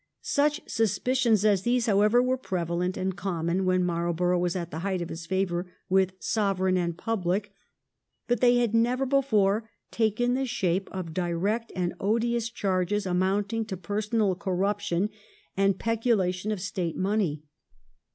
Such 0.23 0.67
suspicions 0.67 1.45
as 1.45 1.61
these, 1.61 1.85
however, 1.85 2.23
were 2.23 2.35
prevalent 2.35 2.97
and 2.97 3.15
common 3.15 3.65
when 3.65 3.83
Marlborough 3.83 4.39
was 4.39 4.55
at 4.55 4.71
the 4.71 4.79
height 4.79 4.99
of 4.99 5.09
his^ 5.09 5.27
favour 5.27 5.71
with 5.89 6.13
Sovereign 6.17 6.75
and 6.75 6.97
public, 6.97 7.53
but 8.27 8.39
they 8.41 8.55
had 8.57 8.73
never 8.73 9.05
before 9.05 9.69
taken 9.91 10.33
the 10.33 10.47
shape 10.47 10.89
of 10.91 11.13
direct 11.13 11.71
and 11.75 11.93
odious 11.99 12.49
charges 12.49 13.05
amounting 13.05 13.63
to 13.65 13.77
personal 13.77 14.33
corruption 14.33 15.09
and 15.55 15.77
peculation 15.77 16.51
of 16.51 16.61
State 16.61 16.97
money. 16.97 17.43